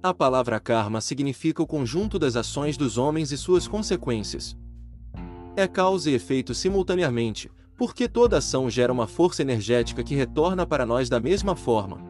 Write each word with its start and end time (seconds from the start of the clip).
A 0.00 0.14
palavra 0.14 0.60
karma 0.60 1.00
significa 1.00 1.60
o 1.60 1.66
conjunto 1.66 2.20
das 2.20 2.36
ações 2.36 2.76
dos 2.76 2.96
homens 2.96 3.32
e 3.32 3.36
suas 3.36 3.66
consequências. 3.66 4.56
É 5.56 5.66
causa 5.66 6.08
e 6.08 6.14
efeito 6.14 6.54
simultaneamente, 6.54 7.50
porque 7.76 8.08
toda 8.08 8.38
ação 8.38 8.70
gera 8.70 8.92
uma 8.92 9.08
força 9.08 9.42
energética 9.42 10.04
que 10.04 10.14
retorna 10.14 10.64
para 10.64 10.86
nós 10.86 11.08
da 11.08 11.18
mesma 11.18 11.56
forma. 11.56 12.00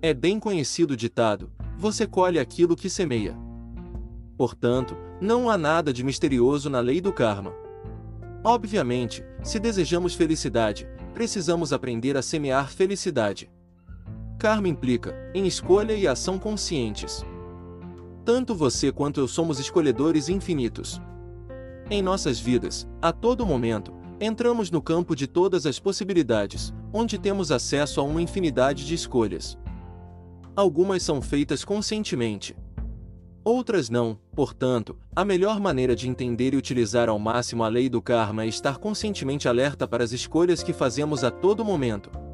É 0.00 0.14
bem 0.14 0.38
conhecido 0.38 0.92
o 0.92 0.96
ditado: 0.96 1.50
você 1.76 2.06
colhe 2.06 2.38
aquilo 2.38 2.76
que 2.76 2.88
semeia. 2.88 3.36
Portanto, 4.36 4.96
não 5.20 5.50
há 5.50 5.58
nada 5.58 5.92
de 5.92 6.04
misterioso 6.04 6.70
na 6.70 6.78
lei 6.78 7.00
do 7.00 7.12
karma. 7.12 7.52
Obviamente, 8.44 9.24
se 9.42 9.58
desejamos 9.58 10.14
felicidade, 10.14 10.88
precisamos 11.12 11.72
aprender 11.72 12.16
a 12.16 12.22
semear 12.22 12.70
felicidade. 12.70 13.50
Karma 14.40 14.68
implica 14.68 15.14
em 15.34 15.46
escolha 15.46 15.92
e 15.92 16.08
ação 16.08 16.38
conscientes. 16.38 17.22
Tanto 18.24 18.54
você 18.54 18.90
quanto 18.90 19.20
eu 19.20 19.28
somos 19.28 19.58
escolhedores 19.58 20.30
infinitos. 20.30 20.98
Em 21.90 22.00
nossas 22.00 22.40
vidas, 22.40 22.88
a 23.02 23.12
todo 23.12 23.44
momento, 23.44 23.92
entramos 24.18 24.70
no 24.70 24.80
campo 24.80 25.14
de 25.14 25.26
todas 25.26 25.66
as 25.66 25.78
possibilidades, 25.78 26.72
onde 26.90 27.18
temos 27.18 27.52
acesso 27.52 28.00
a 28.00 28.02
uma 28.02 28.22
infinidade 28.22 28.86
de 28.86 28.94
escolhas. 28.94 29.58
Algumas 30.56 31.02
são 31.02 31.20
feitas 31.20 31.62
conscientemente. 31.62 32.56
Outras 33.44 33.90
não, 33.90 34.18
portanto, 34.34 34.96
a 35.14 35.22
melhor 35.22 35.60
maneira 35.60 35.94
de 35.94 36.08
entender 36.08 36.54
e 36.54 36.56
utilizar 36.56 37.10
ao 37.10 37.18
máximo 37.18 37.62
a 37.62 37.68
lei 37.68 37.90
do 37.90 38.00
karma 38.00 38.44
é 38.44 38.46
estar 38.46 38.78
conscientemente 38.78 39.46
alerta 39.46 39.86
para 39.86 40.02
as 40.02 40.12
escolhas 40.12 40.62
que 40.62 40.72
fazemos 40.72 41.24
a 41.24 41.30
todo 41.30 41.62
momento. 41.62 42.29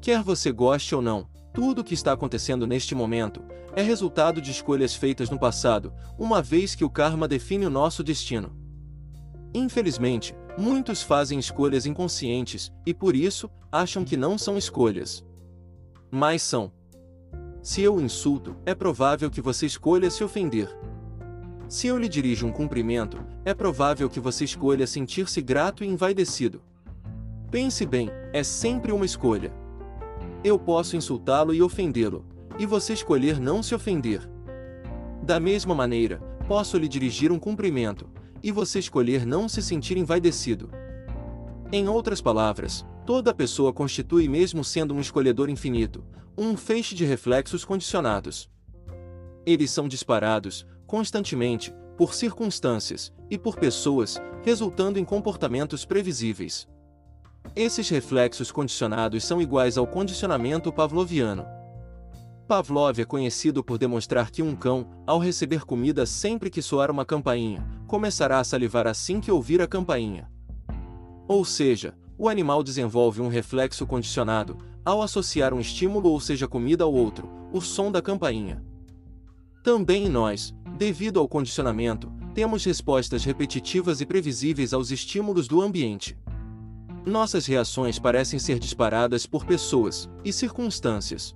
Quer 0.00 0.22
você 0.22 0.52
goste 0.52 0.94
ou 0.94 1.02
não, 1.02 1.26
tudo 1.52 1.80
o 1.80 1.84
que 1.84 1.94
está 1.94 2.12
acontecendo 2.12 2.66
neste 2.66 2.94
momento 2.94 3.42
é 3.74 3.82
resultado 3.82 4.40
de 4.40 4.50
escolhas 4.50 4.94
feitas 4.94 5.28
no 5.28 5.38
passado, 5.38 5.92
uma 6.18 6.40
vez 6.40 6.74
que 6.74 6.84
o 6.84 6.90
karma 6.90 7.26
define 7.26 7.66
o 7.66 7.70
nosso 7.70 8.02
destino. 8.02 8.56
Infelizmente, 9.54 10.34
muitos 10.56 11.02
fazem 11.02 11.38
escolhas 11.38 11.86
inconscientes 11.86 12.72
e 12.86 12.92
por 12.94 13.16
isso 13.16 13.50
acham 13.72 14.04
que 14.04 14.16
não 14.16 14.38
são 14.38 14.56
escolhas. 14.56 15.24
Mas 16.10 16.42
são. 16.42 16.72
Se 17.62 17.82
eu 17.82 18.00
insulto, 18.00 18.56
é 18.64 18.74
provável 18.74 19.30
que 19.30 19.40
você 19.40 19.66
escolha 19.66 20.10
se 20.10 20.22
ofender. 20.22 20.68
Se 21.68 21.86
eu 21.86 21.98
lhe 21.98 22.08
dirijo 22.08 22.46
um 22.46 22.52
cumprimento, 22.52 23.18
é 23.44 23.52
provável 23.52 24.08
que 24.08 24.20
você 24.20 24.44
escolha 24.44 24.86
sentir-se 24.86 25.42
grato 25.42 25.84
e 25.84 25.86
envaidecido. 25.86 26.62
Pense 27.50 27.84
bem, 27.84 28.10
é 28.32 28.42
sempre 28.42 28.90
uma 28.92 29.04
escolha. 29.04 29.52
Eu 30.44 30.58
posso 30.58 30.96
insultá-lo 30.96 31.52
e 31.52 31.60
ofendê-lo, 31.60 32.24
e 32.58 32.64
você 32.64 32.92
escolher 32.92 33.40
não 33.40 33.62
se 33.62 33.74
ofender. 33.74 34.28
Da 35.22 35.40
mesma 35.40 35.74
maneira, 35.74 36.18
posso 36.46 36.78
lhe 36.78 36.88
dirigir 36.88 37.32
um 37.32 37.38
cumprimento, 37.38 38.08
e 38.42 38.52
você 38.52 38.78
escolher 38.78 39.26
não 39.26 39.48
se 39.48 39.60
sentir 39.60 39.96
envaidecido. 39.96 40.70
Em 41.72 41.88
outras 41.88 42.20
palavras, 42.20 42.86
toda 43.04 43.34
pessoa 43.34 43.72
constitui, 43.72 44.28
mesmo 44.28 44.62
sendo 44.62 44.94
um 44.94 45.00
escolhedor 45.00 45.50
infinito, 45.50 46.04
um 46.36 46.56
feixe 46.56 46.94
de 46.94 47.04
reflexos 47.04 47.64
condicionados. 47.64 48.48
Eles 49.44 49.70
são 49.72 49.88
disparados, 49.88 50.64
constantemente, 50.86 51.74
por 51.96 52.14
circunstâncias 52.14 53.12
e 53.28 53.36
por 53.36 53.56
pessoas, 53.56 54.22
resultando 54.44 55.00
em 55.00 55.04
comportamentos 55.04 55.84
previsíveis. 55.84 56.68
Esses 57.54 57.88
reflexos 57.88 58.52
condicionados 58.52 59.24
são 59.24 59.40
iguais 59.40 59.76
ao 59.76 59.86
condicionamento 59.86 60.72
pavloviano. 60.72 61.44
Pavlov 62.48 62.98
é 62.98 63.04
conhecido 63.04 63.62
por 63.62 63.76
demonstrar 63.76 64.30
que 64.30 64.42
um 64.42 64.56
cão, 64.56 64.88
ao 65.06 65.18
receber 65.18 65.66
comida 65.66 66.06
sempre 66.06 66.48
que 66.48 66.62
soar 66.62 66.90
uma 66.90 67.04
campainha, 67.04 67.62
começará 67.86 68.38
a 68.38 68.44
salivar 68.44 68.86
assim 68.86 69.20
que 69.20 69.30
ouvir 69.30 69.60
a 69.60 69.66
campainha. 69.66 70.30
Ou 71.26 71.44
seja, 71.44 71.94
o 72.16 72.26
animal 72.26 72.62
desenvolve 72.62 73.20
um 73.20 73.28
reflexo 73.28 73.86
condicionado, 73.86 74.56
ao 74.82 75.02
associar 75.02 75.52
um 75.52 75.60
estímulo 75.60 76.08
ou 76.10 76.18
seja 76.18 76.48
comida 76.48 76.84
ao 76.84 76.92
outro, 76.92 77.28
o 77.52 77.60
som 77.60 77.92
da 77.92 78.00
campainha. 78.00 78.64
Também 79.62 80.08
nós, 80.08 80.54
devido 80.78 81.20
ao 81.20 81.28
condicionamento, 81.28 82.10
temos 82.34 82.64
respostas 82.64 83.24
repetitivas 83.24 84.00
e 84.00 84.06
previsíveis 84.06 84.72
aos 84.72 84.90
estímulos 84.90 85.46
do 85.46 85.60
ambiente. 85.60 86.16
Nossas 87.06 87.46
reações 87.46 87.98
parecem 87.98 88.38
ser 88.38 88.58
disparadas 88.58 89.26
por 89.26 89.44
pessoas 89.44 90.08
e 90.24 90.32
circunstâncias. 90.32 91.34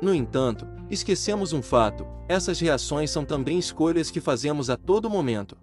No 0.00 0.14
entanto, 0.14 0.66
esquecemos 0.90 1.52
um 1.52 1.62
fato: 1.62 2.06
essas 2.28 2.58
reações 2.60 3.10
são 3.10 3.24
também 3.24 3.58
escolhas 3.58 4.10
que 4.10 4.20
fazemos 4.20 4.70
a 4.70 4.76
todo 4.76 5.10
momento. 5.10 5.56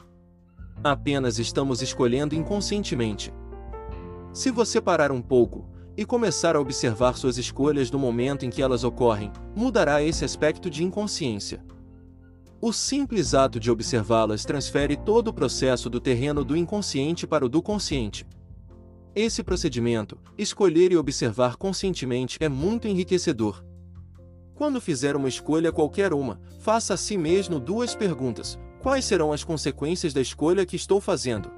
Apenas 0.83 1.37
estamos 1.37 1.81
escolhendo 1.81 2.35
inconscientemente. 2.35 3.33
Se 4.33 4.49
você 4.49 4.79
parar 4.79 5.11
um 5.11 5.21
pouco 5.21 5.65
e 5.97 6.05
começar 6.05 6.55
a 6.55 6.59
observar 6.59 7.17
suas 7.17 7.37
escolhas 7.37 7.91
no 7.91 7.99
momento 7.99 8.45
em 8.45 8.49
que 8.49 8.61
elas 8.61 8.83
ocorrem, 8.83 9.31
mudará 9.55 10.01
esse 10.01 10.23
aspecto 10.23 10.69
de 10.69 10.83
inconsciência. 10.83 11.63
O 12.61 12.71
simples 12.71 13.33
ato 13.33 13.59
de 13.59 13.69
observá-las 13.69 14.45
transfere 14.45 14.95
todo 14.95 15.27
o 15.29 15.33
processo 15.33 15.89
do 15.89 15.99
terreno 15.99 16.45
do 16.45 16.55
inconsciente 16.55 17.27
para 17.27 17.45
o 17.45 17.49
do 17.49 17.61
consciente. 17.61 18.25
Esse 19.13 19.43
procedimento, 19.43 20.17
escolher 20.37 20.91
e 20.91 20.97
observar 20.97 21.57
conscientemente, 21.57 22.37
é 22.39 22.47
muito 22.47 22.87
enriquecedor. 22.87 23.61
Quando 24.55 24.79
fizer 24.79 25.17
uma 25.17 25.27
escolha 25.27 25.71
qualquer 25.71 26.13
uma, 26.13 26.39
faça 26.61 26.93
a 26.93 26.97
si 26.97 27.17
mesmo 27.17 27.59
duas 27.59 27.93
perguntas: 27.93 28.57
quais 28.81 29.03
serão 29.03 29.33
as 29.33 29.43
consequências 29.43 30.13
da 30.13 30.21
escolha 30.21 30.65
que 30.65 30.77
estou 30.77 31.01
fazendo? 31.01 31.51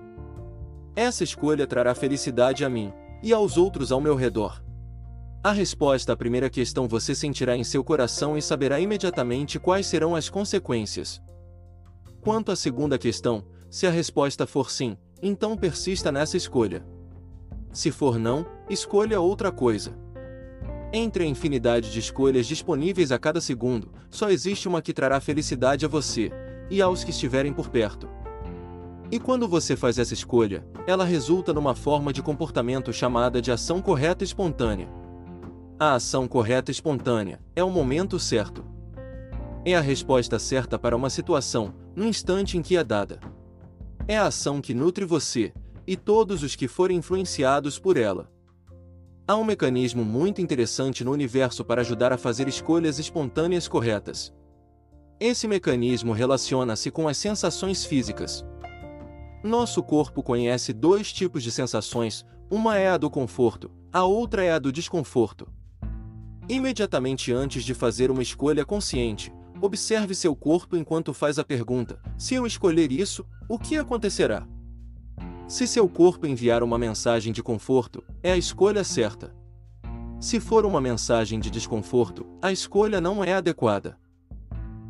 Essa 0.95 1.23
escolha 1.23 1.67
trará 1.67 1.93
felicidade 1.93 2.65
a 2.65 2.69
mim 2.69 2.91
e 3.21 3.31
aos 3.31 3.55
outros 3.55 3.91
ao 3.91 4.01
meu 4.01 4.15
redor. 4.15 4.63
A 5.43 5.51
resposta 5.51 6.13
à 6.13 6.17
primeira 6.17 6.49
questão 6.49 6.87
você 6.87 7.13
sentirá 7.13 7.55
em 7.55 7.63
seu 7.63 7.83
coração 7.83 8.35
e 8.35 8.41
saberá 8.41 8.79
imediatamente 8.79 9.59
quais 9.59 9.85
serão 9.85 10.15
as 10.15 10.29
consequências. 10.29 11.21
Quanto 12.21 12.51
à 12.51 12.55
segunda 12.55 12.97
questão, 12.97 13.45
se 13.69 13.85
a 13.85 13.91
resposta 13.91 14.47
for 14.47 14.71
sim, 14.71 14.97
então 15.21 15.57
persista 15.57 16.11
nessa 16.11 16.37
escolha. 16.37 16.92
Se 17.73 17.89
for 17.89 18.19
não, 18.19 18.45
escolha 18.69 19.19
outra 19.19 19.51
coisa. 19.51 19.97
Entre 20.93 21.23
a 21.23 21.27
infinidade 21.27 21.91
de 21.91 21.99
escolhas 21.99 22.45
disponíveis 22.45 23.11
a 23.11 23.17
cada 23.17 23.41
segundo, 23.41 23.91
só 24.11 24.29
existe 24.29 24.67
uma 24.67 24.79
que 24.79 24.93
trará 24.93 25.19
felicidade 25.19 25.83
a 25.83 25.89
você 25.89 26.31
e 26.69 26.79
aos 26.83 27.03
que 27.03 27.09
estiverem 27.09 27.51
por 27.51 27.69
perto. 27.69 28.07
E 29.11 29.19
quando 29.19 29.47
você 29.47 29.75
faz 29.75 29.97
essa 29.97 30.13
escolha, 30.13 30.63
ela 30.85 31.03
resulta 31.03 31.51
numa 31.51 31.73
forma 31.73 32.13
de 32.13 32.21
comportamento 32.21 32.93
chamada 32.93 33.41
de 33.41 33.51
ação 33.51 33.81
correta 33.81 34.23
espontânea. 34.23 34.87
A 35.79 35.95
ação 35.95 36.27
correta 36.27 36.69
espontânea 36.69 37.39
é 37.55 37.63
o 37.63 37.71
momento 37.71 38.19
certo. 38.19 38.63
É 39.65 39.75
a 39.75 39.81
resposta 39.81 40.37
certa 40.37 40.77
para 40.77 40.95
uma 40.95 41.09
situação, 41.09 41.73
no 41.95 42.05
instante 42.05 42.55
em 42.55 42.61
que 42.61 42.77
é 42.77 42.83
dada. 42.83 43.19
É 44.07 44.17
a 44.17 44.27
ação 44.27 44.61
que 44.61 44.73
nutre 44.73 45.05
você, 45.05 45.53
e 45.85 45.95
todos 45.95 46.43
os 46.43 46.55
que 46.55 46.67
forem 46.67 46.97
influenciados 46.97 47.79
por 47.79 47.97
ela. 47.97 48.31
Há 49.27 49.35
um 49.35 49.43
mecanismo 49.43 50.03
muito 50.03 50.41
interessante 50.41 51.03
no 51.03 51.11
universo 51.11 51.63
para 51.63 51.81
ajudar 51.81 52.11
a 52.11 52.17
fazer 52.17 52.47
escolhas 52.47 52.99
espontâneas 52.99 53.67
corretas. 53.67 54.33
Esse 55.19 55.47
mecanismo 55.47 56.11
relaciona-se 56.11 56.91
com 56.91 57.07
as 57.07 57.17
sensações 57.17 57.85
físicas. 57.85 58.43
Nosso 59.41 59.81
corpo 59.81 60.21
conhece 60.21 60.73
dois 60.73 61.13
tipos 61.13 61.41
de 61.43 61.51
sensações, 61.51 62.25
uma 62.51 62.77
é 62.77 62.89
a 62.89 62.97
do 62.97 63.09
conforto, 63.09 63.71
a 63.91 64.03
outra 64.03 64.43
é 64.43 64.51
a 64.51 64.59
do 64.59 64.71
desconforto. 64.71 65.47
Imediatamente 66.49 67.31
antes 67.31 67.63
de 67.63 67.73
fazer 67.73 68.11
uma 68.11 68.21
escolha 68.21 68.65
consciente, 68.65 69.31
observe 69.61 70.13
seu 70.13 70.35
corpo 70.35 70.75
enquanto 70.75 71.13
faz 71.13 71.39
a 71.39 71.43
pergunta: 71.43 71.97
se 72.17 72.35
eu 72.35 72.45
escolher 72.45 72.91
isso, 72.91 73.25
o 73.47 73.57
que 73.57 73.77
acontecerá? 73.77 74.45
Se 75.47 75.67
seu 75.67 75.89
corpo 75.89 76.25
enviar 76.25 76.63
uma 76.63 76.77
mensagem 76.77 77.33
de 77.33 77.43
conforto, 77.43 78.03
é 78.23 78.31
a 78.31 78.37
escolha 78.37 78.83
certa. 78.83 79.35
Se 80.19 80.39
for 80.39 80.65
uma 80.65 80.79
mensagem 80.79 81.39
de 81.39 81.51
desconforto, 81.51 82.25
a 82.41 82.51
escolha 82.51 83.01
não 83.01 83.23
é 83.23 83.33
adequada. 83.33 83.97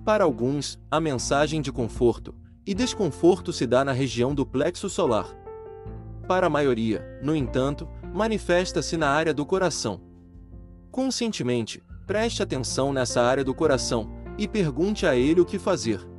Para 0.06 0.24
alguns, 0.24 0.80
a 0.92 1.00
mensagem 1.00 1.60
de 1.60 1.72
conforto 1.72 2.36
e 2.66 2.74
desconforto 2.74 3.52
se 3.52 3.66
dá 3.66 3.84
na 3.84 3.92
região 3.92 4.34
do 4.34 4.46
plexo 4.46 4.90
solar. 4.90 5.28
Para 6.28 6.48
a 6.48 6.50
maioria, 6.50 7.20
no 7.22 7.36
entanto, 7.36 7.90
manifesta-se 8.14 8.96
na 8.96 9.10
área 9.10 9.34
do 9.34 9.46
coração. 9.46 10.00
Conscientemente, 10.92 11.84
preste 12.06 12.44
atenção 12.44 12.94
nessa 12.94 13.22
área 13.24 13.44
do 13.44 13.56
coração 13.56 14.12
e 14.38 14.48
pergunte 14.48 15.06
a 15.08 15.16
ele 15.16 15.42
o 15.42 15.46
que 15.46 15.58
fazer. 15.58 16.13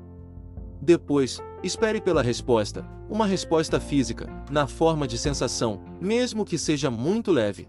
Depois, 0.85 1.41
espere 1.63 1.99
pela 1.99 2.23
resposta, 2.23 2.87
uma 3.09 3.27
resposta 3.27 3.81
física, 3.81 4.29
na 4.51 4.67
forma 4.67 5.09
de 5.09 5.17
sensação, 5.17 5.81
mesmo 5.99 6.45
que 6.45 6.59
seja 6.59 6.91
muito 6.91 7.33
leve. 7.33 7.67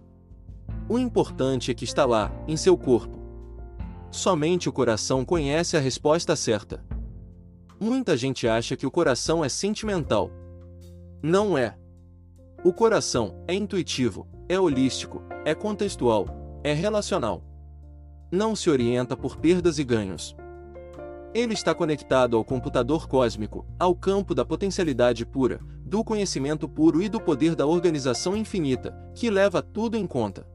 O 0.89 0.99
importante 0.99 1.71
é 1.71 1.73
que 1.73 1.85
está 1.85 2.03
lá, 2.03 2.29
em 2.45 2.57
seu 2.57 2.77
corpo. 2.77 3.17
Somente 4.11 4.67
o 4.67 4.73
coração 4.73 5.23
conhece 5.23 5.77
a 5.77 5.79
resposta 5.79 6.35
certa. 6.35 6.83
Muita 7.79 8.17
gente 8.17 8.49
acha 8.49 8.75
que 8.75 8.85
o 8.85 8.91
coração 8.91 9.45
é 9.45 9.47
sentimental. 9.47 10.29
Não 11.23 11.57
é. 11.57 11.77
O 12.65 12.73
coração 12.73 13.41
é 13.47 13.53
intuitivo, 13.53 14.27
é 14.49 14.59
holístico, 14.59 15.23
é 15.45 15.55
contextual, 15.55 16.59
é 16.65 16.73
relacional. 16.73 17.41
Não 18.29 18.57
se 18.57 18.69
orienta 18.69 19.15
por 19.15 19.37
perdas 19.37 19.79
e 19.79 19.85
ganhos. 19.85 20.35
Ele 21.35 21.53
está 21.53 21.75
conectado 21.75 22.37
ao 22.37 22.45
computador 22.45 23.09
cósmico, 23.09 23.65
ao 23.77 23.93
campo 23.93 24.33
da 24.33 24.45
potencialidade 24.45 25.25
pura, 25.25 25.59
do 25.85 26.01
conhecimento 26.01 26.65
puro 26.65 27.01
e 27.01 27.09
do 27.09 27.19
poder 27.19 27.55
da 27.55 27.65
organização 27.65 28.37
infinita, 28.37 28.95
que 29.13 29.29
leva 29.29 29.61
tudo 29.61 29.97
em 29.97 30.07
conta. 30.07 30.47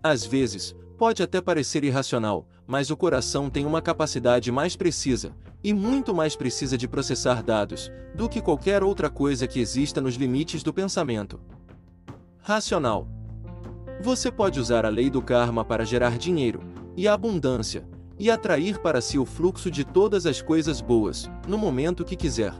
Às 0.00 0.24
vezes, 0.24 0.76
pode 0.96 1.24
até 1.24 1.40
parecer 1.40 1.82
irracional, 1.82 2.46
mas 2.68 2.88
o 2.88 2.96
coração 2.96 3.50
tem 3.50 3.66
uma 3.66 3.82
capacidade 3.82 4.52
mais 4.52 4.76
precisa, 4.76 5.34
e 5.60 5.74
muito 5.74 6.14
mais 6.14 6.36
precisa 6.36 6.78
de 6.78 6.86
processar 6.86 7.42
dados, 7.42 7.90
do 8.14 8.28
que 8.28 8.40
qualquer 8.40 8.84
outra 8.84 9.10
coisa 9.10 9.48
que 9.48 9.58
exista 9.58 10.00
nos 10.00 10.14
limites 10.14 10.62
do 10.62 10.72
pensamento. 10.72 11.40
Racional. 12.38 13.08
Você 14.00 14.30
pode 14.30 14.60
usar 14.60 14.86
a 14.86 14.88
lei 14.88 15.10
do 15.10 15.20
karma 15.20 15.64
para 15.64 15.84
gerar 15.84 16.16
dinheiro, 16.16 16.60
e 16.96 17.08
abundância, 17.08 17.84
e 18.20 18.30
atrair 18.30 18.78
para 18.78 19.00
si 19.00 19.18
o 19.18 19.24
fluxo 19.24 19.70
de 19.70 19.82
todas 19.82 20.26
as 20.26 20.42
coisas 20.42 20.82
boas, 20.82 21.30
no 21.48 21.56
momento 21.56 22.04
que 22.04 22.14
quiser. 22.14 22.52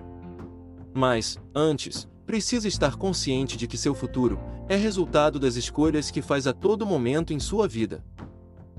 Mas, 0.95 1.39
antes, 1.55 2.09
precisa 2.25 2.67
estar 2.67 2.97
consciente 2.97 3.59
de 3.59 3.67
que 3.67 3.77
seu 3.77 3.95
futuro 3.95 4.41
é 4.71 4.75
resultado 4.75 5.39
das 5.39 5.57
escolhas 5.57 6.11
que 6.11 6.23
faz 6.23 6.47
a 6.47 6.55
todo 6.55 6.87
momento 6.87 7.35
em 7.35 7.39
sua 7.39 7.69
vida. 7.69 8.03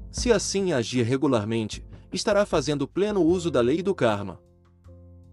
Se 0.10 0.32
assim 0.32 0.74
agir 0.74 1.04
regularmente, 1.04 1.86
estará 2.12 2.48
fazendo 2.48 2.88
pleno 2.88 3.22
uso 3.22 3.52
da 3.52 3.62
lei 3.62 3.84
do 3.84 3.94
karma. 3.94 4.42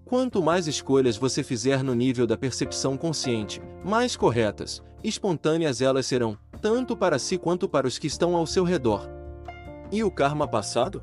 Quanto 0.05 0.43
mais 0.43 0.67
escolhas 0.67 1.17
você 1.17 1.43
fizer 1.43 1.83
no 1.83 1.95
nível 1.95 2.27
da 2.27 2.37
percepção 2.37 2.95
consciente, 2.95 3.63
mais 3.83 4.17
corretas, 4.17 4.83
espontâneas 5.03 5.81
elas 5.81 6.05
serão, 6.05 6.37
tanto 6.61 6.95
para 6.95 7.19
si 7.19 7.39
quanto 7.39 7.67
para 7.67 7.87
os 7.87 7.99
que 7.99 8.07
estão 8.07 8.37
ao 8.37 8.47
seu 8.47 8.65
redor. 8.65 9.09
E 9.91 10.05
o 10.05 10.11
karma 10.11 10.47
passado? 10.47 11.03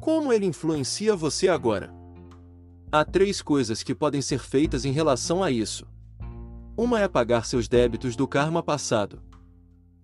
Como 0.00 0.32
ele 0.32 0.46
influencia 0.46 1.16
você 1.16 1.48
agora? 1.48 1.92
Há 2.92 3.04
três 3.04 3.42
coisas 3.42 3.82
que 3.82 3.94
podem 3.94 4.22
ser 4.22 4.38
feitas 4.38 4.84
em 4.84 4.92
relação 4.92 5.42
a 5.42 5.50
isso. 5.50 5.86
Uma 6.76 7.00
é 7.00 7.08
pagar 7.08 7.44
seus 7.44 7.66
débitos 7.66 8.14
do 8.14 8.28
karma 8.28 8.62
passado. 8.62 9.20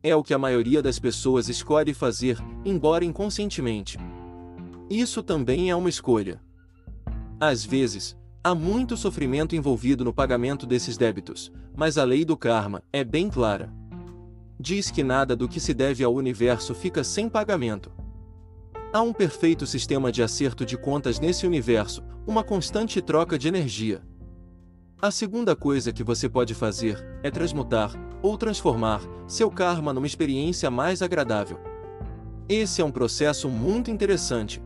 É 0.03 0.17
o 0.17 0.23
que 0.23 0.35
a 0.35 0.39
maioria 0.39 0.83
das 0.83 0.99
pessoas 0.99 1.49
escolhe 1.49 1.95
fazer, 1.95 2.39
embora 2.65 3.05
inconscientemente. 3.05 3.99
Isso 4.91 5.23
também 5.23 5.71
é 5.71 5.77
uma 5.77 5.89
escolha. 5.89 6.41
Às 7.39 7.65
vezes, 7.65 8.17
há 8.43 8.55
muito 8.55 8.97
sofrimento 8.97 9.55
envolvido 9.55 10.05
no 10.05 10.13
pagamento 10.13 10.67
desses 10.67 10.97
débitos, 10.97 11.53
mas 11.77 11.99
a 11.99 12.05
lei 12.05 12.25
do 12.25 12.37
karma 12.37 12.83
é 12.93 13.05
bem 13.05 13.29
clara. 13.31 13.73
Diz 14.59 14.91
que 14.91 15.05
nada 15.05 15.37
do 15.37 15.49
que 15.49 15.61
se 15.61 15.73
deve 15.73 16.03
ao 16.03 16.15
universo 16.15 16.75
fica 16.75 17.05
sem 17.05 17.29
pagamento. 17.29 17.93
Há 18.95 19.01
um 19.01 19.11
perfeito 19.11 19.67
sistema 19.67 20.13
de 20.13 20.23
acerto 20.23 20.67
de 20.67 20.77
contas 20.77 21.19
nesse 21.19 21.47
universo, 21.47 22.05
uma 22.27 22.45
constante 22.45 23.01
troca 23.01 23.39
de 23.39 23.49
energia. 23.49 24.03
A 25.01 25.11
segunda 25.11 25.57
coisa 25.57 25.95
que 25.95 26.05
você 26.05 26.29
pode 26.29 26.53
fazer 26.55 27.03
é 27.23 27.31
transmutar, 27.31 27.91
ou 28.21 28.37
transformar, 28.37 29.01
seu 29.27 29.51
karma 29.51 29.95
numa 29.95 30.07
experiência 30.07 30.71
mais 30.71 31.01
agradável. 31.01 31.59
Esse 32.47 32.83
é 32.83 32.85
um 32.85 32.91
processo 32.91 33.49
muito 33.49 33.91
interessante. 33.91 34.63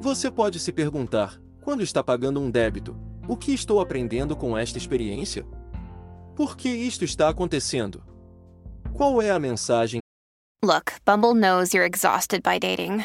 Você 0.00 0.28
pode 0.28 0.58
se 0.58 0.72
perguntar: 0.72 1.40
quando 1.60 1.84
está 1.84 2.02
pagando 2.02 2.40
um 2.40 2.50
débito, 2.50 2.96
o 3.28 3.36
que 3.36 3.54
estou 3.54 3.80
aprendendo 3.80 4.34
com 4.34 4.58
esta 4.58 4.76
experiência? 4.76 5.46
Por 6.34 6.56
que 6.56 6.68
isto 6.68 7.04
está 7.04 7.28
acontecendo? 7.28 8.02
Qual 8.92 9.22
é 9.22 9.30
a 9.30 9.38
mensagem? 9.38 10.00
Look, 10.64 10.92
Bumble 11.06 11.34
knows 11.34 11.72
you're 11.72 11.88
exhausted 11.88 12.42
by 12.42 12.58
dating. 12.58 13.04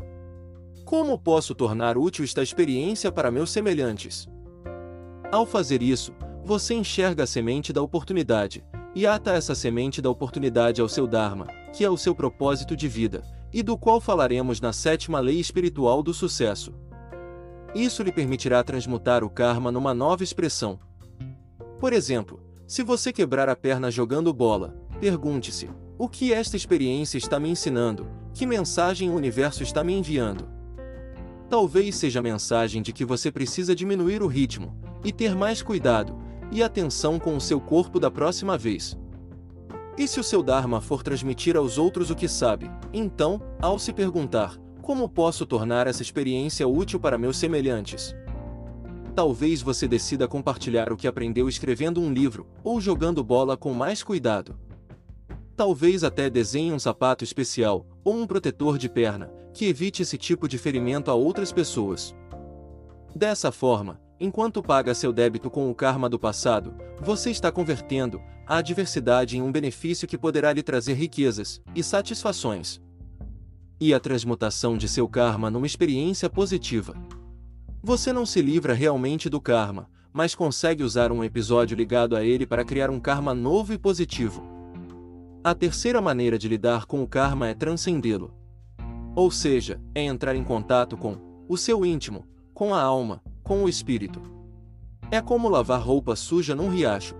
Como 0.91 1.17
posso 1.17 1.55
tornar 1.55 1.97
útil 1.97 2.25
esta 2.25 2.43
experiência 2.43 3.09
para 3.09 3.31
meus 3.31 3.49
semelhantes? 3.49 4.27
Ao 5.31 5.45
fazer 5.45 5.81
isso, 5.81 6.13
você 6.43 6.73
enxerga 6.73 7.23
a 7.23 7.25
semente 7.25 7.71
da 7.71 7.81
oportunidade 7.81 8.61
e 8.93 9.07
ata 9.07 9.31
essa 9.31 9.55
semente 9.55 10.01
da 10.01 10.09
oportunidade 10.09 10.81
ao 10.81 10.89
seu 10.89 11.07
Dharma, 11.07 11.47
que 11.71 11.85
é 11.85 11.89
o 11.89 11.95
seu 11.95 12.13
propósito 12.13 12.75
de 12.75 12.89
vida, 12.89 13.23
e 13.53 13.63
do 13.63 13.77
qual 13.77 14.01
falaremos 14.01 14.59
na 14.59 14.73
sétima 14.73 15.21
lei 15.21 15.39
espiritual 15.39 16.03
do 16.03 16.13
sucesso. 16.13 16.73
Isso 17.73 18.03
lhe 18.03 18.11
permitirá 18.11 18.61
transmutar 18.61 19.23
o 19.23 19.29
karma 19.29 19.71
numa 19.71 19.93
nova 19.93 20.25
expressão. 20.25 20.77
Por 21.79 21.93
exemplo, 21.93 22.37
se 22.67 22.83
você 22.83 23.13
quebrar 23.13 23.47
a 23.47 23.55
perna 23.55 23.89
jogando 23.89 24.33
bola, 24.33 24.75
pergunte-se: 24.99 25.69
o 25.97 26.09
que 26.09 26.33
esta 26.33 26.57
experiência 26.57 27.17
está 27.17 27.39
me 27.39 27.47
ensinando? 27.47 28.05
Que 28.33 28.45
mensagem 28.45 29.09
o 29.09 29.15
universo 29.15 29.63
está 29.63 29.85
me 29.85 29.93
enviando? 29.93 30.50
Talvez 31.51 31.97
seja 31.97 32.21
a 32.21 32.23
mensagem 32.23 32.81
de 32.81 32.93
que 32.93 33.03
você 33.03 33.29
precisa 33.29 33.75
diminuir 33.75 34.23
o 34.23 34.27
ritmo 34.27 34.73
e 35.03 35.11
ter 35.11 35.35
mais 35.35 35.61
cuidado 35.61 36.17
e 36.49 36.63
atenção 36.63 37.19
com 37.19 37.35
o 37.35 37.41
seu 37.41 37.59
corpo 37.59 37.99
da 37.99 38.09
próxima 38.09 38.57
vez. 38.57 38.97
E 39.97 40.07
se 40.07 40.17
o 40.17 40.23
seu 40.23 40.41
Dharma 40.41 40.79
for 40.79 41.03
transmitir 41.03 41.57
aos 41.57 41.77
outros 41.77 42.09
o 42.09 42.15
que 42.15 42.25
sabe, 42.29 42.71
então, 42.93 43.41
ao 43.61 43.77
se 43.77 43.91
perguntar: 43.91 44.57
como 44.81 45.09
posso 45.09 45.45
tornar 45.45 45.87
essa 45.87 46.01
experiência 46.01 46.65
útil 46.65 47.01
para 47.01 47.17
meus 47.17 47.35
semelhantes? 47.35 48.15
Talvez 49.13 49.61
você 49.61 49.89
decida 49.89 50.29
compartilhar 50.29 50.89
o 50.89 50.95
que 50.95 51.05
aprendeu 51.05 51.49
escrevendo 51.49 51.99
um 51.99 52.13
livro 52.13 52.47
ou 52.63 52.79
jogando 52.79 53.21
bola 53.25 53.57
com 53.57 53.73
mais 53.73 54.01
cuidado. 54.01 54.57
Talvez 55.57 56.01
até 56.01 56.29
desenhe 56.29 56.71
um 56.71 56.79
sapato 56.79 57.25
especial 57.25 57.85
ou 58.03 58.15
um 58.15 58.27
protetor 58.27 58.77
de 58.77 58.89
perna 58.89 59.31
que 59.53 59.65
evite 59.65 60.01
esse 60.01 60.17
tipo 60.17 60.47
de 60.47 60.57
ferimento 60.57 61.11
a 61.11 61.13
outras 61.13 61.51
pessoas. 61.51 62.15
Dessa 63.15 63.51
forma, 63.51 63.99
enquanto 64.19 64.63
paga 64.63 64.93
seu 64.93 65.11
débito 65.11 65.49
com 65.49 65.69
o 65.69 65.75
karma 65.75 66.07
do 66.07 66.17
passado, 66.17 66.73
você 67.01 67.29
está 67.29 67.51
convertendo 67.51 68.21
a 68.47 68.57
adversidade 68.57 69.37
em 69.37 69.41
um 69.41 69.51
benefício 69.51 70.07
que 70.07 70.17
poderá 70.17 70.53
lhe 70.53 70.63
trazer 70.63 70.93
riquezas 70.93 71.61
e 71.75 71.83
satisfações. 71.83 72.81
E 73.79 73.93
a 73.93 73.99
transmutação 73.99 74.77
de 74.77 74.87
seu 74.87 75.07
karma 75.07 75.49
numa 75.49 75.65
experiência 75.65 76.29
positiva. 76.29 76.95
Você 77.83 78.13
não 78.13 78.25
se 78.25 78.41
livra 78.41 78.73
realmente 78.73 79.29
do 79.29 79.41
karma, 79.41 79.89
mas 80.13 80.35
consegue 80.35 80.83
usar 80.83 81.11
um 81.11 81.23
episódio 81.23 81.75
ligado 81.75 82.15
a 82.15 82.23
ele 82.23 82.45
para 82.45 82.63
criar 82.63 82.89
um 82.89 82.99
karma 82.99 83.33
novo 83.33 83.73
e 83.73 83.77
positivo. 83.77 84.60
A 85.43 85.55
terceira 85.55 85.99
maneira 85.99 86.37
de 86.37 86.47
lidar 86.47 86.85
com 86.85 87.01
o 87.01 87.07
karma 87.07 87.47
é 87.47 87.55
transcendê-lo. 87.55 88.31
Ou 89.15 89.31
seja, 89.31 89.81
é 89.95 90.03
entrar 90.03 90.35
em 90.35 90.43
contato 90.43 90.95
com 90.95 91.17
o 91.49 91.57
seu 91.57 91.83
íntimo, 91.83 92.27
com 92.53 92.75
a 92.75 92.81
alma, 92.81 93.23
com 93.41 93.63
o 93.63 93.67
espírito. 93.67 94.21
É 95.09 95.19
como 95.19 95.49
lavar 95.49 95.81
roupa 95.81 96.15
suja 96.15 96.53
num 96.53 96.69
riacho. 96.69 97.15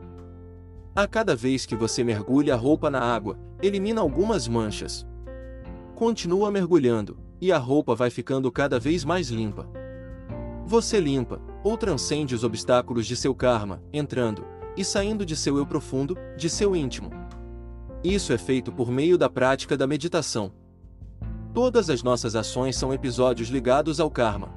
A 0.96 1.08
cada 1.08 1.36
vez 1.36 1.66
que 1.66 1.76
você 1.76 2.04
mergulha 2.04 2.54
a 2.54 2.58
roupa 2.58 2.92
na 2.92 3.00
água, 3.00 3.40
elimina 3.60 4.02
algumas 4.02 4.48
manchas. 4.48 5.04
Continua 5.96 6.52
mergulhando, 6.52 7.18
e 7.42 7.52
a 7.52 7.58
roupa 7.58 7.96
vai 7.96 8.12
ficando 8.12 8.52
cada 8.52 8.80
vez 8.80 9.04
mais 9.04 9.30
limpa. 9.30 9.68
Você 10.68 11.00
limpa, 11.00 11.42
ou 11.64 11.76
transcende 11.76 12.36
os 12.36 12.44
obstáculos 12.44 13.08
de 13.08 13.16
seu 13.16 13.34
karma, 13.34 13.82
entrando 13.92 14.46
e 14.78 14.86
saindo 14.86 15.26
de 15.26 15.36
seu 15.36 15.58
eu 15.58 15.66
profundo, 15.66 16.16
de 16.38 16.52
seu 16.52 16.76
íntimo. 16.76 17.21
Isso 18.04 18.34
é 18.34 18.38
feito 18.38 18.72
por 18.72 18.90
meio 18.90 19.16
da 19.16 19.30
prática 19.30 19.78
da 19.78 19.86
meditação. 19.86 20.52
Todas 21.54 21.88
as 21.88 22.02
nossas 22.02 22.36
ações 22.36 22.76
são 22.76 22.92
episódios 22.92 23.50
ligados 23.50 24.00
ao 24.00 24.10
karma. 24.10 24.50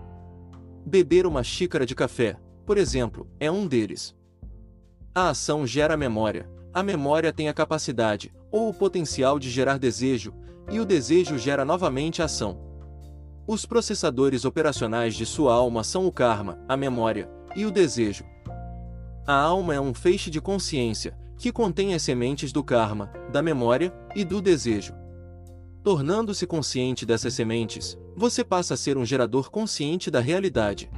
Beber 0.86 1.26
uma 1.26 1.42
xícara 1.42 1.84
de 1.84 1.94
café, 1.94 2.38
por 2.64 2.78
exemplo, 2.78 3.28
é 3.38 3.50
um 3.50 3.66
deles. 3.66 4.16
A 5.14 5.28
ação 5.28 5.66
gera 5.66 5.96
memória, 5.96 6.48
a 6.72 6.82
memória 6.82 7.32
tem 7.32 7.48
a 7.48 7.54
capacidade, 7.54 8.34
ou 8.50 8.70
o 8.70 8.74
potencial 8.74 9.38
de 9.38 9.50
gerar 9.50 9.78
desejo, 9.78 10.32
e 10.70 10.80
o 10.80 10.84
desejo 10.86 11.36
gera 11.36 11.64
novamente 11.64 12.22
a 12.22 12.24
ação. 12.24 12.58
Os 13.46 13.66
processadores 13.66 14.46
operacionais 14.46 15.14
de 15.14 15.26
sua 15.26 15.52
alma 15.52 15.84
são 15.84 16.06
o 16.06 16.12
karma, 16.12 16.58
a 16.66 16.78
memória 16.78 17.28
e 17.54 17.66
o 17.66 17.70
desejo. 17.70 18.24
A 19.26 19.34
alma 19.34 19.74
é 19.74 19.80
um 19.80 19.92
feixe 19.92 20.30
de 20.30 20.40
consciência, 20.40 21.14
que 21.44 21.52
contém 21.52 21.92
as 21.92 22.00
sementes 22.00 22.52
do 22.52 22.64
karma, 22.64 23.12
da 23.30 23.42
memória 23.42 23.92
e 24.16 24.24
do 24.24 24.40
desejo. 24.40 24.94
Tornando-se 25.82 26.46
consciente 26.46 27.04
dessas 27.04 27.34
sementes, 27.34 27.98
você 28.16 28.42
passa 28.42 28.72
a 28.72 28.76
ser 28.78 28.96
um 28.96 29.04
gerador 29.04 29.50
consciente 29.50 30.10
da 30.10 30.20
realidade. 30.20 30.90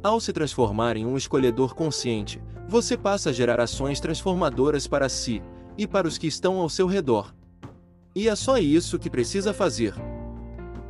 Ao 0.00 0.20
se 0.20 0.32
transformar 0.32 0.96
em 0.96 1.04
um 1.04 1.16
escolhedor 1.16 1.74
consciente, 1.74 2.40
você 2.68 2.96
passa 2.96 3.30
a 3.30 3.32
gerar 3.32 3.58
ações 3.58 3.98
transformadoras 3.98 4.86
para 4.86 5.08
si 5.08 5.42
e 5.76 5.88
para 5.88 6.06
os 6.06 6.16
que 6.16 6.28
estão 6.28 6.60
ao 6.60 6.68
seu 6.68 6.86
redor. 6.86 7.34
E 8.14 8.28
é 8.28 8.36
só 8.36 8.58
isso 8.58 8.96
que 8.96 9.10
precisa 9.10 9.52
fazer. 9.52 9.92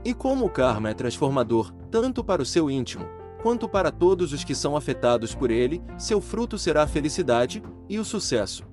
E 0.04 0.12
como 0.12 0.44
o 0.44 0.50
karma 0.50 0.90
é 0.90 0.92
transformador, 0.92 1.72
tanto 1.90 2.22
para 2.22 2.42
o 2.42 2.44
seu 2.44 2.70
íntimo, 2.70 3.06
quanto 3.42 3.68
para 3.68 3.90
todos 3.90 4.32
os 4.32 4.44
que 4.44 4.54
são 4.54 4.76
afetados 4.76 5.34
por 5.34 5.50
ele, 5.50 5.82
seu 5.96 6.20
fruto 6.20 6.58
será 6.58 6.82
a 6.82 6.86
felicidade 6.86 7.62
e 7.88 7.98
o 7.98 8.04
sucesso. 8.04 8.64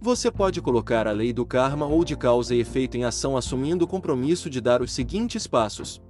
Você 0.00 0.30
pode 0.30 0.60
colocar 0.60 1.08
a 1.08 1.12
lei 1.12 1.32
do 1.32 1.46
karma 1.46 1.86
ou 1.86 2.04
de 2.04 2.14
causa 2.14 2.54
e 2.54 2.60
efeito 2.60 2.96
em 2.96 3.04
ação 3.04 3.36
assumindo 3.36 3.86
o 3.86 3.88
compromisso 3.88 4.50
de 4.50 4.60
dar 4.60 4.82
os 4.82 4.92
seguintes 4.92 5.46
passos. 5.46 6.00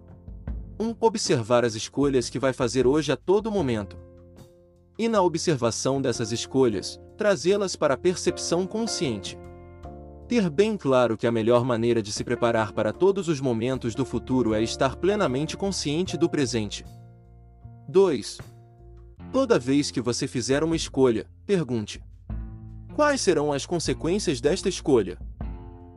1. 0.81 0.85
Um, 0.85 0.97
observar 1.01 1.65
as 1.65 1.77
escolhas 1.77 2.29
que 2.29 2.39
vai 2.39 2.53
fazer 2.53 2.89
hoje 2.89 3.13
a 3.13 3.17
todo 3.17 3.53
momento. 3.53 3.97
E 4.99 5.09
na 5.09 5.23
observação 5.23 6.03
dessas 6.03 6.33
escolhas, 6.33 7.01
trazê-las 7.17 7.77
para 7.77 7.95
a 7.95 7.97
percepção 7.97 8.67
consciente. 8.67 9.39
Ter 10.27 10.51
bem 10.51 10.77
claro 10.77 11.17
que 11.17 11.27
a 11.27 11.33
melhor 11.33 11.65
maneira 11.65 12.03
de 12.03 12.11
se 12.11 12.25
preparar 12.25 12.73
para 12.73 12.93
todos 12.93 13.29
os 13.29 13.41
momentos 13.41 13.95
do 13.95 14.05
futuro 14.05 14.55
é 14.55 14.63
estar 14.63 14.97
plenamente 14.97 15.57
consciente 15.57 16.17
do 16.17 16.29
presente. 16.29 16.85
2. 17.89 18.39
Toda 19.31 19.59
vez 19.59 19.91
que 19.91 20.01
você 20.01 20.27
fizer 20.27 20.65
uma 20.65 20.77
escolha, 20.77 21.27
pergunte: 21.45 22.03
Quais 22.95 23.21
serão 23.21 23.53
as 23.53 23.67
consequências 23.67 24.41
desta 24.41 24.69
escolha? 24.69 25.19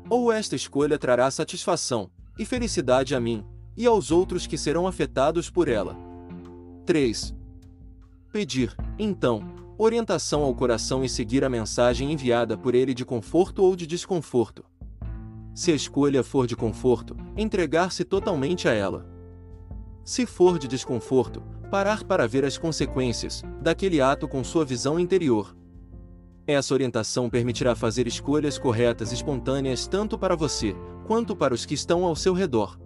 Ou 0.10 0.32
esta 0.32 0.56
escolha 0.56 0.98
trará 0.98 1.30
satisfação 1.32 2.10
e 2.38 2.46
felicidade 2.46 3.16
a 3.16 3.20
mim 3.20 3.46
e 3.76 3.86
aos 3.86 4.12
outros 4.12 4.46
que 4.46 4.58
serão 4.58 4.88
afetados 4.88 5.50
por 5.50 5.68
ela? 5.68 5.96
3. 6.86 7.34
Pedir, 8.32 8.76
então, 9.00 9.42
orientação 9.78 10.44
ao 10.44 10.54
coração 10.54 11.04
e 11.04 11.10
seguir 11.10 11.44
a 11.44 11.50
mensagem 11.50 12.12
enviada 12.12 12.58
por 12.58 12.76
ele 12.76 12.94
de 12.94 13.06
conforto 13.06 13.64
ou 13.64 13.76
de 13.76 13.88
desconforto. 13.88 14.66
Se 15.54 15.72
a 15.72 15.76
escolha 15.76 16.24
for 16.24 16.48
de 16.48 16.56
conforto, 16.56 17.16
entregar-se 17.36 18.04
totalmente 18.04 18.68
a 18.68 18.74
ela. 18.74 19.06
Se 20.04 20.26
for 20.26 20.58
de 20.58 20.68
desconforto, 20.68 21.44
parar 21.68 22.04
para 22.04 22.28
ver 22.28 22.46
as 22.46 22.58
consequências 22.58 23.44
daquele 23.62 24.02
ato 24.02 24.28
com 24.28 24.44
sua 24.44 24.66
visão 24.66 25.00
interior. 25.00 25.56
Essa 26.46 26.74
orientação 26.74 27.30
permitirá 27.30 27.76
fazer 27.76 28.08
escolhas 28.08 28.58
corretas 28.58 29.12
e 29.12 29.16
espontâneas 29.16 29.86
tanto 29.86 30.18
para 30.18 30.36
você 30.36 30.74
quanto 31.06 31.36
para 31.36 31.54
os 31.54 31.66
que 31.66 31.74
estão 31.74 32.06
ao 32.06 32.16
seu 32.16 32.34
redor. 32.34 32.80